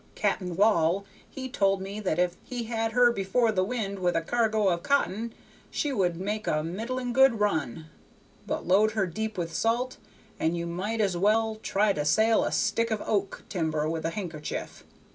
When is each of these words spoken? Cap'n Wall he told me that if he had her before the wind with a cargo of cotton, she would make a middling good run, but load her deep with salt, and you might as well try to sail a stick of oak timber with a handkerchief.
Cap'n 0.15 0.55
Wall 0.55 1.05
he 1.29 1.47
told 1.47 1.79
me 1.79 1.99
that 1.99 2.17
if 2.17 2.35
he 2.43 2.63
had 2.63 2.93
her 2.93 3.11
before 3.11 3.51
the 3.51 3.63
wind 3.63 3.99
with 3.99 4.15
a 4.15 4.21
cargo 4.21 4.69
of 4.69 4.81
cotton, 4.81 5.31
she 5.69 5.93
would 5.93 6.15
make 6.19 6.47
a 6.47 6.63
middling 6.63 7.13
good 7.13 7.39
run, 7.39 7.85
but 8.47 8.65
load 8.65 8.93
her 8.93 9.05
deep 9.05 9.37
with 9.37 9.53
salt, 9.53 9.97
and 10.39 10.57
you 10.57 10.65
might 10.65 11.01
as 11.01 11.15
well 11.15 11.59
try 11.61 11.93
to 11.93 12.03
sail 12.03 12.43
a 12.43 12.51
stick 12.51 12.89
of 12.89 13.03
oak 13.05 13.43
timber 13.47 13.87
with 13.87 14.03
a 14.03 14.09
handkerchief. 14.09 14.83